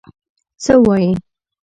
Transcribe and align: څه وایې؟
څه 0.63 0.73
وایې؟ 0.85 1.11